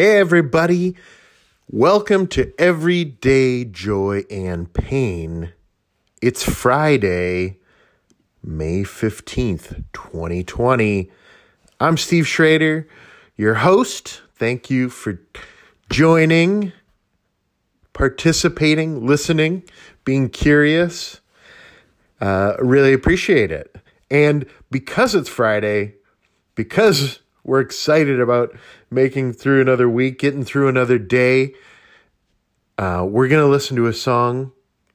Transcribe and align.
Hey, 0.00 0.16
everybody. 0.16 0.96
Welcome 1.70 2.26
to 2.28 2.54
Everyday 2.58 3.66
Joy 3.66 4.24
and 4.30 4.72
Pain. 4.72 5.52
It's 6.22 6.42
Friday, 6.42 7.58
May 8.42 8.84
15th, 8.84 9.84
2020. 9.92 11.10
I'm 11.78 11.98
Steve 11.98 12.26
Schrader, 12.26 12.88
your 13.36 13.56
host. 13.56 14.22
Thank 14.36 14.70
you 14.70 14.88
for 14.88 15.20
joining, 15.90 16.72
participating, 17.92 19.06
listening, 19.06 19.64
being 20.06 20.30
curious. 20.30 21.20
Uh, 22.22 22.54
really 22.58 22.94
appreciate 22.94 23.52
it. 23.52 23.76
And 24.10 24.46
because 24.70 25.14
it's 25.14 25.28
Friday, 25.28 25.96
because 26.54 27.18
we're 27.44 27.60
excited 27.60 28.20
about 28.20 28.56
making 28.90 29.32
through 29.32 29.60
another 29.60 29.88
week, 29.88 30.18
getting 30.18 30.44
through 30.44 30.68
another 30.68 30.98
day. 30.98 31.54
Uh, 32.76 33.06
we're 33.08 33.28
going 33.28 33.42
to 33.42 33.50
listen 33.50 33.76
to 33.76 33.86
a 33.86 33.92
song, 33.92 34.52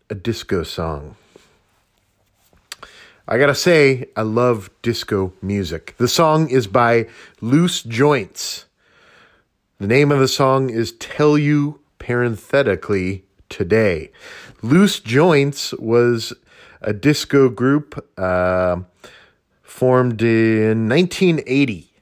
a 0.09 0.15
disco 0.15 0.63
song. 0.63 1.15
I 3.27 3.39
got 3.39 3.47
to 3.47 3.55
say, 3.55 4.09
I 4.15 4.21
love 4.21 4.69
disco 4.83 5.33
music. 5.41 5.95
The 5.97 6.07
song 6.07 6.49
is 6.49 6.67
by 6.67 7.07
Loose 7.41 7.81
Joints. 7.81 8.65
The 9.79 9.87
name 9.87 10.11
of 10.11 10.19
the 10.19 10.27
song 10.27 10.69
is 10.69 10.91
Tell 10.93 11.37
You 11.37 11.79
Parenthetically 11.97 13.23
Today. 13.49 14.11
Loose 14.61 14.99
Joints 14.99 15.73
was 15.73 16.33
a 16.81 16.93
disco 16.93 17.49
group 17.49 18.07
uh, 18.17 18.77
formed 19.63 20.21
in 20.21 20.87
1980 20.87 21.94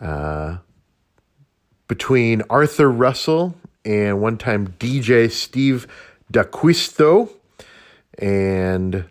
uh, 0.00 0.58
between 1.86 2.42
Arthur 2.50 2.90
Russell 2.90 3.54
and 3.84 4.20
one 4.20 4.36
time 4.36 4.74
DJ 4.78 5.30
Steve 5.30 5.86
D'Acquisto 6.30 7.30
and 8.18 9.04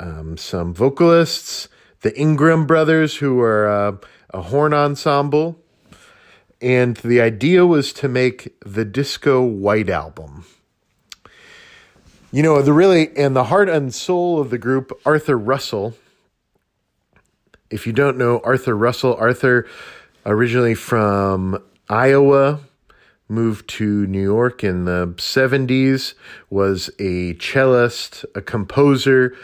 um, 0.00 0.36
some 0.36 0.74
vocalists, 0.74 1.68
the 2.00 2.18
Ingram 2.18 2.66
brothers, 2.66 3.16
who 3.16 3.40
are 3.40 3.68
uh, 3.68 3.96
a 4.30 4.42
horn 4.42 4.74
ensemble. 4.74 5.58
And 6.60 6.96
the 6.98 7.20
idea 7.20 7.66
was 7.66 7.92
to 7.94 8.08
make 8.08 8.54
the 8.64 8.84
Disco 8.84 9.42
White 9.42 9.90
Album. 9.90 10.46
You 12.32 12.42
know, 12.42 12.60
the 12.62 12.72
really, 12.72 13.16
and 13.16 13.36
the 13.36 13.44
heart 13.44 13.68
and 13.68 13.94
soul 13.94 14.40
of 14.40 14.50
the 14.50 14.58
group, 14.58 14.92
Arthur 15.04 15.38
Russell. 15.38 15.94
If 17.70 17.86
you 17.86 17.92
don't 17.92 18.16
know 18.16 18.40
Arthur 18.44 18.76
Russell, 18.76 19.14
Arthur 19.14 19.66
originally 20.26 20.74
from 20.74 21.62
Iowa, 21.88 22.60
moved 23.28 23.68
to 23.68 24.06
New 24.06 24.22
York 24.22 24.62
in 24.62 24.84
the 24.84 25.14
70s, 25.16 26.14
was 26.50 26.90
a 26.98 27.34
cellist, 27.34 28.24
a 28.34 28.40
composer, 28.40 29.36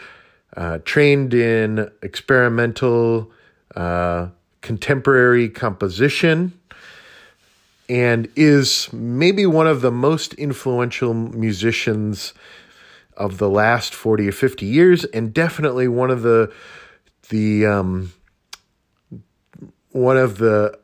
uh, 0.55 0.79
trained 0.85 1.33
in 1.33 1.89
experimental 2.01 3.31
uh, 3.75 4.27
contemporary 4.61 5.49
composition, 5.49 6.53
and 7.89 8.27
is 8.35 8.91
maybe 8.93 9.45
one 9.45 9.67
of 9.67 9.81
the 9.81 9.91
most 9.91 10.33
influential 10.35 11.13
musicians 11.13 12.33
of 13.17 13.37
the 13.37 13.49
last 13.49 13.93
40 13.93 14.29
or 14.29 14.31
50 14.31 14.65
years, 14.65 15.03
and 15.05 15.33
definitely 15.33 15.87
one 15.87 16.09
of 16.09 16.21
the 16.21 16.51
the 17.29 17.65
um, 17.65 18.11
one 19.91 20.17
of 20.17 20.37
the 20.37 20.77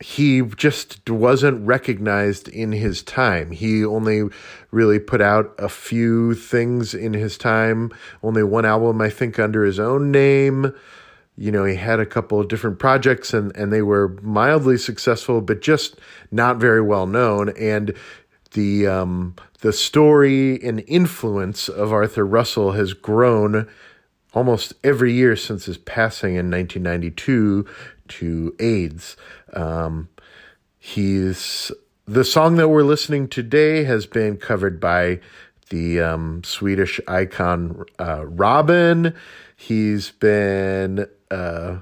he 0.00 0.42
just 0.42 1.08
wasn't 1.08 1.66
recognized 1.66 2.48
in 2.48 2.72
his 2.72 3.02
time. 3.02 3.52
He 3.52 3.84
only 3.84 4.24
really 4.70 4.98
put 4.98 5.22
out 5.22 5.54
a 5.58 5.68
few 5.68 6.34
things 6.34 6.94
in 6.94 7.14
his 7.14 7.38
time, 7.38 7.90
only 8.22 8.42
one 8.42 8.66
album, 8.66 9.00
I 9.00 9.08
think, 9.08 9.38
under 9.38 9.64
his 9.64 9.78
own 9.78 10.10
name. 10.10 10.74
You 11.36 11.50
know, 11.50 11.64
he 11.64 11.76
had 11.76 12.00
a 12.00 12.06
couple 12.06 12.38
of 12.38 12.48
different 12.48 12.78
projects 12.78 13.32
and, 13.32 13.56
and 13.56 13.72
they 13.72 13.80
were 13.80 14.08
mildly 14.20 14.76
successful, 14.76 15.40
but 15.40 15.62
just 15.62 15.98
not 16.30 16.58
very 16.58 16.82
well 16.82 17.06
known. 17.06 17.50
And 17.56 17.94
the 18.52 18.86
um, 18.86 19.34
the 19.60 19.72
story 19.72 20.62
and 20.62 20.84
influence 20.86 21.68
of 21.68 21.92
Arthur 21.92 22.26
Russell 22.26 22.72
has 22.72 22.92
grown 22.92 23.68
almost 24.34 24.74
every 24.82 25.12
year 25.12 25.36
since 25.36 25.64
his 25.64 25.78
passing 25.78 26.34
in 26.34 26.50
1992 26.50 27.66
to 28.08 28.56
AIDS. 28.58 29.16
Um, 29.54 30.08
he's 30.78 31.72
the 32.06 32.24
song 32.24 32.56
that 32.56 32.68
we're 32.68 32.82
listening 32.82 33.28
today 33.28 33.84
has 33.84 34.04
been 34.04 34.36
covered 34.36 34.78
by 34.78 35.20
the 35.70 36.00
um, 36.00 36.42
Swedish 36.44 37.00
icon 37.08 37.84
uh, 37.98 38.26
Robyn. 38.26 39.14
He's 39.56 40.10
been, 40.10 41.06
uh, 41.30 41.78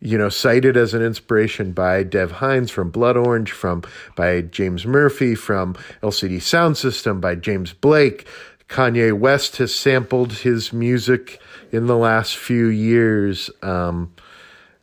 you 0.00 0.16
know, 0.16 0.28
cited 0.28 0.76
as 0.76 0.94
an 0.94 1.02
inspiration 1.02 1.72
by 1.72 2.04
Dev 2.04 2.32
Hynes 2.32 2.70
from 2.70 2.90
Blood 2.90 3.16
Orange, 3.16 3.50
from 3.50 3.82
by 4.14 4.42
James 4.42 4.86
Murphy 4.86 5.34
from 5.34 5.74
LCD 6.02 6.40
Sound 6.40 6.76
System, 6.76 7.20
by 7.20 7.34
James 7.34 7.72
Blake. 7.72 8.26
Kanye 8.68 9.12
West 9.12 9.56
has 9.56 9.74
sampled 9.74 10.32
his 10.32 10.72
music 10.72 11.40
in 11.72 11.86
the 11.86 11.96
last 11.96 12.36
few 12.36 12.66
years. 12.66 13.50
Um, 13.62 14.12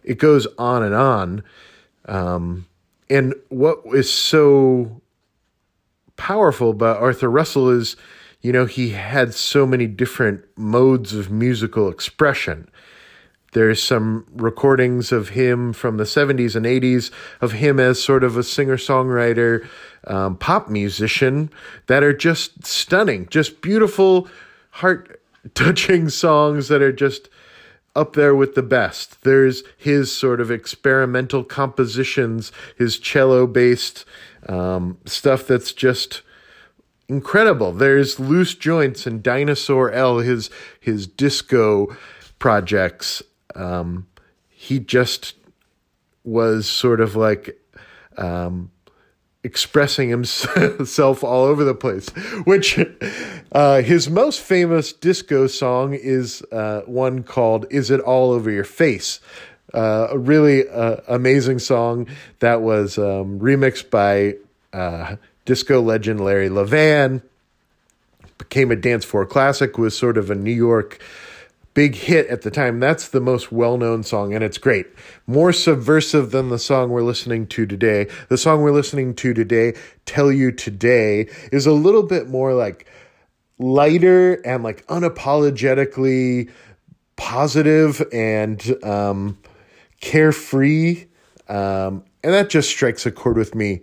it 0.03 0.17
goes 0.17 0.47
on 0.57 0.83
and 0.83 0.95
on. 0.95 1.43
Um, 2.05 2.65
and 3.09 3.33
what 3.49 3.79
is 3.93 4.11
so 4.11 5.01
powerful 6.17 6.69
about 6.71 7.01
Arthur 7.01 7.29
Russell 7.29 7.69
is, 7.69 7.95
you 8.41 8.51
know, 8.51 8.65
he 8.65 8.89
had 8.89 9.33
so 9.33 9.65
many 9.65 9.87
different 9.87 10.43
modes 10.57 11.13
of 11.13 11.31
musical 11.31 11.89
expression. 11.89 12.69
There's 13.53 13.81
some 13.81 14.25
recordings 14.33 15.11
of 15.11 15.29
him 15.29 15.73
from 15.73 15.97
the 15.97 16.05
70s 16.05 16.55
and 16.55 16.65
80s 16.65 17.11
of 17.39 17.53
him 17.53 17.79
as 17.79 18.03
sort 18.03 18.23
of 18.23 18.35
a 18.35 18.43
singer 18.43 18.77
songwriter, 18.77 19.67
um, 20.07 20.37
pop 20.37 20.69
musician 20.69 21.51
that 21.85 22.03
are 22.03 22.13
just 22.13 22.65
stunning, 22.65 23.27
just 23.29 23.61
beautiful, 23.61 24.27
heart 24.71 25.21
touching 25.53 26.09
songs 26.09 26.67
that 26.67 26.81
are 26.81 26.93
just 26.93 27.29
up 27.95 28.13
there 28.13 28.35
with 28.35 28.55
the 28.55 28.63
best. 28.63 29.23
There's 29.23 29.63
his 29.77 30.11
sort 30.11 30.41
of 30.41 30.49
experimental 30.49 31.43
compositions, 31.43 32.51
his 32.77 32.97
cello 32.97 33.45
based 33.45 34.05
um, 34.49 34.97
stuff 35.05 35.45
that's 35.47 35.71
just 35.71 36.21
incredible. 37.07 37.71
There's 37.71 38.19
Loose 38.19 38.55
Joints 38.55 39.05
and 39.05 39.21
Dinosaur 39.21 39.91
L, 39.91 40.19
his 40.19 40.49
his 40.79 41.05
disco 41.05 41.95
projects. 42.39 43.21
Um, 43.55 44.07
he 44.49 44.79
just 44.79 45.35
was 46.23 46.67
sort 46.67 47.01
of 47.01 47.15
like 47.15 47.59
um, 48.17 48.71
expressing 49.43 50.09
himself 50.09 51.23
all 51.23 51.43
over 51.43 51.63
the 51.63 51.75
place. 51.75 52.09
Which 52.45 52.79
uh, 53.51 53.81
his 53.81 54.09
most 54.09 54.41
famous 54.41 54.93
disco 54.93 55.47
song 55.47 55.93
is 55.93 56.41
uh, 56.51 56.81
one 56.85 57.23
called 57.23 57.65
"Is 57.69 57.91
It 57.91 57.99
All 57.99 58.31
Over 58.31 58.49
Your 58.49 58.63
Face." 58.63 59.19
Uh, 59.73 60.07
a 60.11 60.17
really 60.17 60.69
uh, 60.69 60.97
amazing 61.07 61.57
song 61.57 62.07
that 62.39 62.61
was 62.61 62.97
um, 62.99 63.39
remixed 63.39 63.89
by 63.89 64.35
uh, 64.71 65.15
disco 65.45 65.81
legend 65.81 66.23
Larry 66.23 66.49
Levan. 66.49 67.21
Became 68.37 68.71
a 68.71 68.75
dance 68.75 69.05
floor 69.05 69.25
classic. 69.25 69.77
Was 69.77 69.97
sort 69.97 70.17
of 70.17 70.29
a 70.29 70.35
New 70.35 70.51
York 70.51 71.01
big 71.73 71.95
hit 71.95 72.27
at 72.27 72.41
the 72.41 72.51
time. 72.51 72.79
That's 72.79 73.07
the 73.07 73.19
most 73.19 73.51
well 73.51 73.77
known 73.77 74.03
song, 74.03 74.33
and 74.33 74.43
it's 74.43 74.57
great. 74.57 74.87
More 75.27 75.53
subversive 75.53 76.31
than 76.31 76.49
the 76.49 76.59
song 76.59 76.89
we're 76.89 77.03
listening 77.03 77.47
to 77.47 77.65
today. 77.65 78.07
The 78.29 78.37
song 78.37 78.61
we're 78.61 78.71
listening 78.71 79.15
to 79.15 79.33
today, 79.33 79.73
Tell 80.05 80.31
You 80.31 80.51
Today, 80.51 81.29
is 81.51 81.65
a 81.65 81.71
little 81.71 82.03
bit 82.03 82.29
more 82.29 82.53
like 82.53 82.87
lighter 83.59 84.35
and 84.45 84.63
like 84.63 84.85
unapologetically 84.87 86.49
positive 87.15 88.01
and 88.11 88.75
um, 88.83 89.37
carefree. 90.01 91.05
Um, 91.49 92.03
and 92.23 92.33
that 92.33 92.49
just 92.49 92.69
strikes 92.69 93.05
a 93.05 93.11
chord 93.11 93.37
with 93.37 93.55
me 93.55 93.81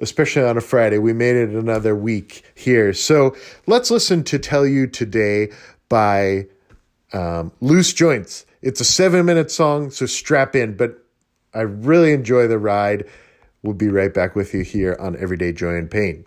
especially 0.00 0.44
on 0.44 0.56
a 0.56 0.60
Friday. 0.60 0.98
We 0.98 1.12
made 1.12 1.34
it 1.34 1.50
another 1.50 1.94
week 1.94 2.44
here. 2.54 2.92
So 2.92 3.34
let's 3.66 3.90
listen 3.90 4.22
to 4.24 4.38
Tell 4.38 4.64
You 4.64 4.86
Today 4.86 5.50
by 5.88 6.46
um, 7.12 7.52
Loose 7.60 7.92
Joints. 7.92 8.46
It's 8.62 8.80
a 8.80 8.84
seven 8.84 9.24
minute 9.26 9.50
song, 9.50 9.90
so 9.90 10.06
strap 10.06 10.56
in. 10.56 10.76
But 10.76 10.98
I 11.54 11.62
really 11.62 12.12
enjoy 12.12 12.48
the 12.48 12.58
ride. 12.58 13.06
We'll 13.62 13.74
be 13.74 13.88
right 13.88 14.12
back 14.12 14.36
with 14.36 14.54
you 14.54 14.62
here 14.62 14.96
on 15.00 15.16
Everyday 15.16 15.52
Joy 15.52 15.76
and 15.76 15.90
Pain. 15.90 16.26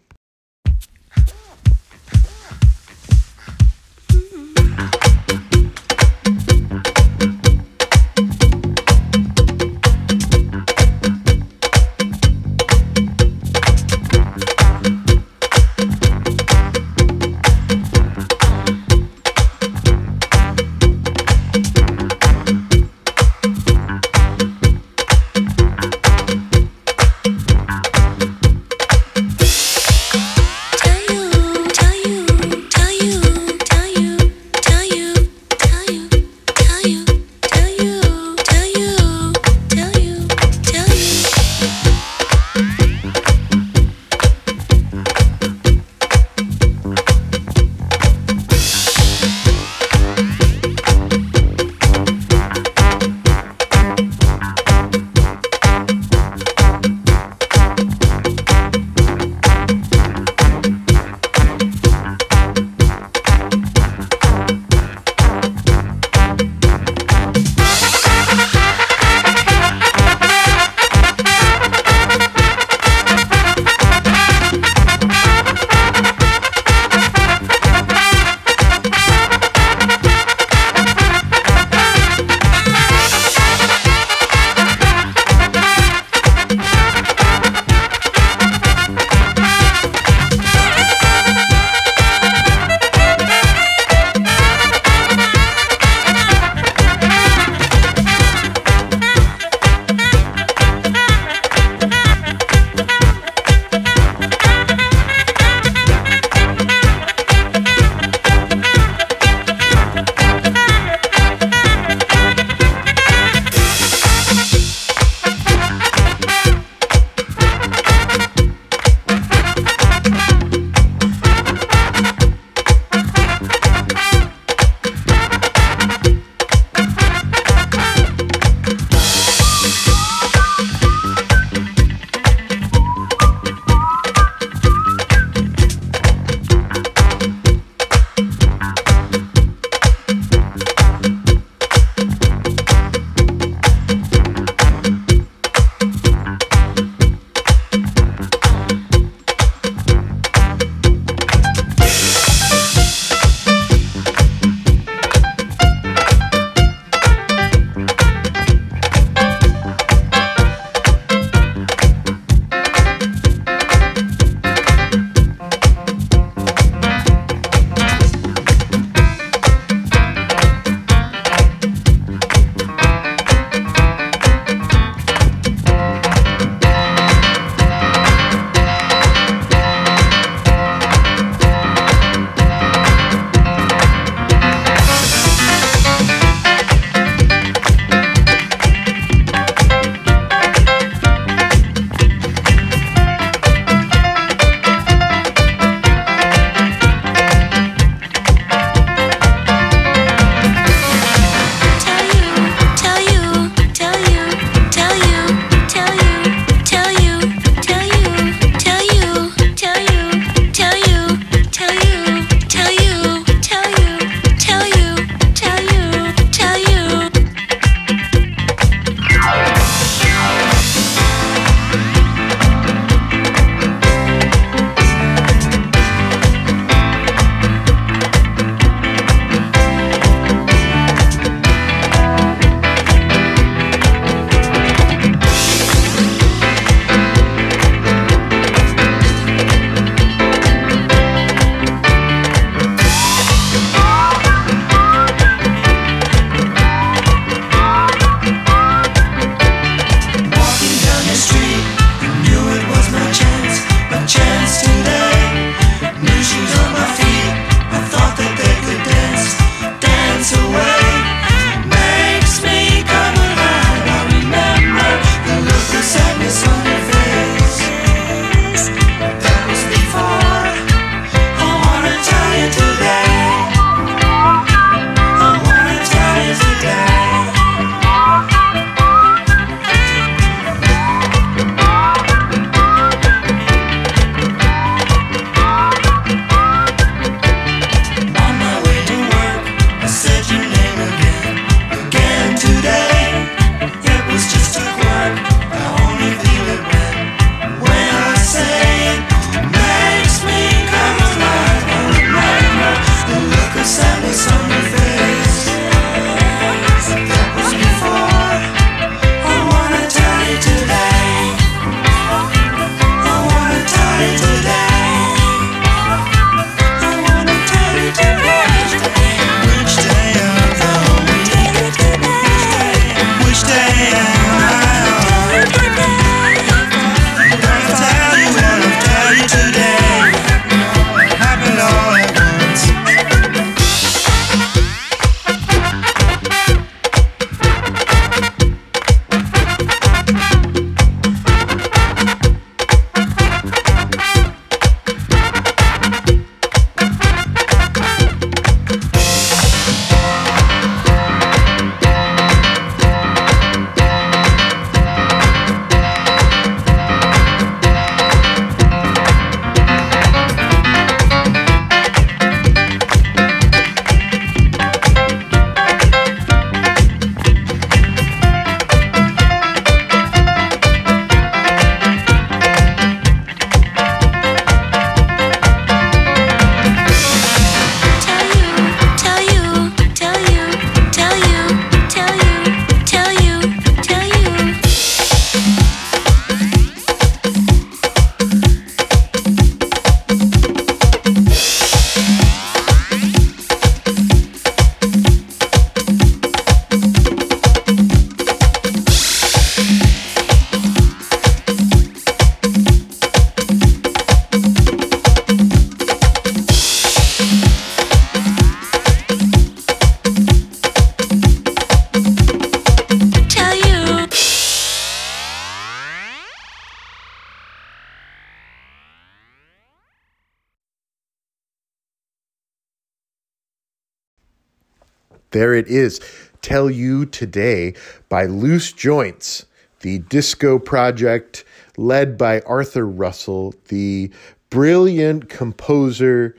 There 425.31 425.54
it 425.54 425.68
is. 425.68 426.02
Tell 426.42 426.69
You 426.69 427.06
Today 427.06 427.73
by 428.09 428.26
Loose 428.26 428.73
Joints, 428.73 429.45
the 429.80 430.00
disco 430.00 430.59
project 430.59 431.45
led 431.78 432.18
by 432.18 432.42
Arthur 432.42 432.85
Russell, 432.85 433.56
the 433.69 434.11
brilliant 434.50 435.30
composer, 435.30 436.35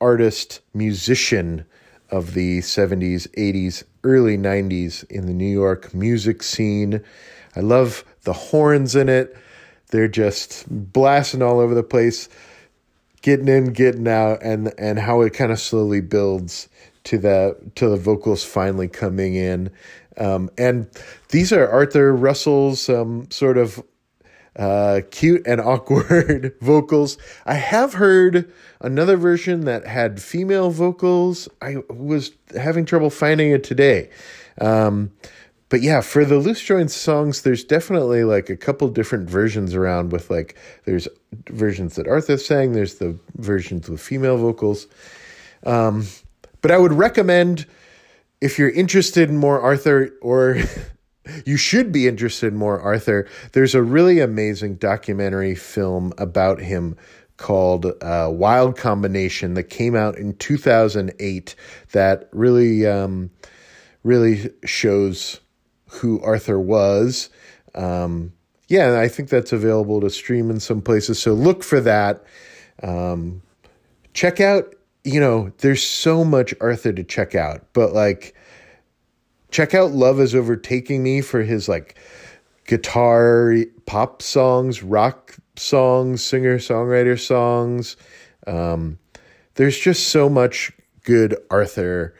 artist, 0.00 0.60
musician 0.74 1.64
of 2.10 2.34
the 2.34 2.58
70s, 2.58 3.28
80s, 3.38 3.84
early 4.02 4.36
90s 4.36 5.08
in 5.08 5.26
the 5.26 5.32
New 5.32 5.44
York 5.46 5.94
music 5.94 6.42
scene. 6.42 7.00
I 7.54 7.60
love 7.60 8.04
the 8.24 8.32
horns 8.32 8.96
in 8.96 9.08
it. 9.08 9.36
They're 9.90 10.08
just 10.08 10.64
blasting 10.68 11.42
all 11.42 11.60
over 11.60 11.76
the 11.76 11.84
place, 11.84 12.28
getting 13.20 13.46
in, 13.46 13.72
getting 13.72 14.08
out, 14.08 14.42
and 14.42 14.72
and 14.78 14.98
how 14.98 15.20
it 15.20 15.32
kind 15.32 15.52
of 15.52 15.60
slowly 15.60 16.00
builds 16.00 16.68
to 17.04 17.18
the 17.18 17.56
to 17.74 17.88
the 17.88 17.96
vocals 17.96 18.44
finally 18.44 18.88
coming 18.88 19.34
in. 19.34 19.70
Um, 20.18 20.50
and 20.58 20.88
these 21.30 21.52
are 21.52 21.68
Arthur 21.68 22.14
Russell's 22.14 22.88
um, 22.88 23.30
sort 23.30 23.56
of 23.56 23.82
uh, 24.56 25.00
cute 25.10 25.46
and 25.46 25.60
awkward 25.60 26.54
vocals. 26.60 27.18
I 27.46 27.54
have 27.54 27.94
heard 27.94 28.52
another 28.80 29.16
version 29.16 29.64
that 29.64 29.86
had 29.86 30.20
female 30.20 30.70
vocals. 30.70 31.48
I 31.60 31.76
was 31.88 32.32
having 32.56 32.84
trouble 32.84 33.10
finding 33.10 33.50
it 33.50 33.64
today. 33.64 34.10
Um, 34.60 35.12
but 35.72 35.80
yeah, 35.80 36.02
for 36.02 36.26
the 36.26 36.36
loose 36.36 36.60
joints 36.62 36.94
songs, 36.94 37.42
there's 37.42 37.64
definitely 37.64 38.24
like 38.24 38.50
a 38.50 38.56
couple 38.58 38.88
different 38.88 39.30
versions 39.30 39.74
around 39.74 40.12
with 40.12 40.30
like 40.30 40.54
there's 40.84 41.08
versions 41.46 41.94
that 41.94 42.06
Arthur 42.06 42.36
sang, 42.36 42.72
there's 42.72 42.96
the 42.96 43.18
versions 43.38 43.88
with 43.88 43.98
female 43.98 44.36
vocals. 44.36 44.86
Um, 45.64 46.04
but 46.62 46.70
I 46.70 46.78
would 46.78 46.92
recommend 46.92 47.66
if 48.40 48.58
you're 48.58 48.70
interested 48.70 49.28
in 49.28 49.36
more 49.36 49.60
Arthur 49.60 50.10
or 50.22 50.56
you 51.44 51.56
should 51.56 51.92
be 51.92 52.08
interested 52.08 52.52
in 52.52 52.58
more 52.58 52.80
Arthur. 52.80 53.28
There's 53.52 53.74
a 53.74 53.82
really 53.82 54.20
amazing 54.20 54.76
documentary 54.76 55.54
film 55.54 56.12
about 56.18 56.60
him 56.60 56.96
called 57.36 57.86
uh, 58.02 58.28
Wild 58.32 58.76
Combination 58.76 59.54
that 59.54 59.64
came 59.64 59.94
out 59.94 60.16
in 60.16 60.34
2008 60.36 61.54
that 61.92 62.28
really, 62.32 62.86
um, 62.86 63.30
really 64.02 64.50
shows 64.64 65.40
who 65.88 66.20
Arthur 66.22 66.58
was. 66.58 67.30
Um, 67.74 68.32
yeah, 68.68 68.98
I 68.98 69.08
think 69.08 69.28
that's 69.28 69.52
available 69.52 70.00
to 70.00 70.10
stream 70.10 70.50
in 70.50 70.60
some 70.60 70.80
places. 70.80 71.18
So 71.18 71.34
look 71.34 71.62
for 71.62 71.80
that. 71.80 72.24
Um, 72.82 73.42
check 74.14 74.40
out, 74.40 74.74
you 75.04 75.20
know, 75.20 75.52
there's 75.58 75.82
so 75.82 76.24
much 76.24 76.54
Arthur 76.60 76.92
to 76.92 77.04
check 77.04 77.34
out, 77.34 77.66
but 77.72 77.92
like, 77.92 78.34
check 79.50 79.74
out 79.74 79.92
Love 79.92 80.20
is 80.20 80.34
Overtaking 80.34 81.02
Me 81.02 81.20
for 81.20 81.42
his 81.42 81.68
like 81.68 81.96
guitar 82.66 83.56
pop 83.86 84.22
songs, 84.22 84.82
rock 84.82 85.36
songs, 85.56 86.22
singer 86.22 86.58
songwriter 86.58 87.18
songs. 87.18 87.96
Um, 88.46 88.98
there's 89.54 89.78
just 89.78 90.08
so 90.08 90.28
much 90.28 90.72
good 91.04 91.36
Arthur. 91.50 92.14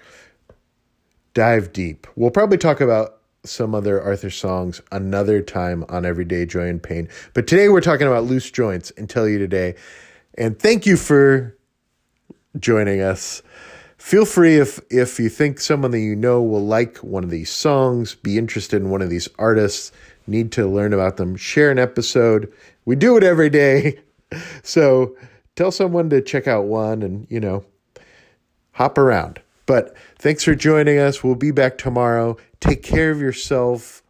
Dive 1.35 1.73
deep. 1.73 2.07
We'll 2.15 2.31
probably 2.31 2.59
talk 2.59 2.81
about 2.81 3.21
some 3.45 3.75
other 3.75 4.01
Arthur 4.01 4.31
songs 4.31 4.81
another 4.93 5.41
time 5.41 5.85
on 5.89 6.05
Everyday 6.05 6.47
Joy 6.47 6.69
and 6.69 6.83
Pain. 6.83 7.09
But 7.33 7.47
today 7.47 7.69
we're 7.69 7.81
talking 7.81 8.07
about 8.07 8.25
loose 8.25 8.51
joints 8.51 8.91
and 8.93 9.09
tell 9.09 9.27
you 9.27 9.39
today. 9.39 9.75
And 10.37 10.59
thank 10.59 10.85
you 10.85 10.97
for 10.97 11.57
joining 12.59 13.00
us. 13.00 13.42
Feel 13.99 14.25
free 14.25 14.56
if 14.56 14.80
if 14.90 15.21
you 15.21 15.28
think 15.28 15.61
someone 15.61 15.92
that 15.92 16.00
you 16.00 16.16
know 16.16 16.42
will 16.42 16.64
like 16.64 16.99
one 16.99 17.23
of 17.23 17.30
these 17.30 17.50
songs, 17.50 18.16
be 18.16 18.37
interested 18.37 18.82
in 18.82 18.90
one 18.90 19.00
of 19.00 19.11
these 19.11 19.28
artists, 19.38 19.92
need 20.26 20.52
to 20.52 20.66
learn 20.66 20.92
about 20.92 21.16
them, 21.16 21.37
share 21.37 21.71
an 21.71 21.78
episode. 21.78 22.52
We 22.85 22.97
do 22.97 23.16
it 23.16 23.23
every 23.23 23.50
day. 23.50 24.00
So 24.62 25.14
tell 25.56 25.71
someone 25.71 26.09
to 26.09 26.23
check 26.23 26.47
out 26.49 26.64
one 26.64 27.02
and, 27.02 27.26
you 27.28 27.38
know, 27.38 27.66
hop 28.71 28.97
around. 28.97 29.42
But 29.66 29.94
thanks 30.18 30.44
for 30.44 30.54
joining 30.54 30.99
us. 30.99 31.23
We'll 31.23 31.35
be 31.35 31.50
back 31.50 31.76
tomorrow. 31.76 32.38
Take 32.59 32.82
care 32.82 33.11
of 33.11 33.21
yourself. 33.21 34.02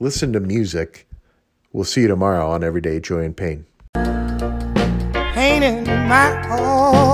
Listen 0.00 0.34
to 0.34 0.40
music. 0.40 1.08
We'll 1.72 1.84
see 1.84 2.02
you 2.02 2.08
tomorrow 2.08 2.50
on 2.50 2.62
Everyday 2.62 3.00
Joy 3.00 3.24
and 3.24 3.34
Pain. 3.34 3.64
Pain 3.94 5.62
in 5.62 5.84
my 5.84 6.30
heart 6.46 7.13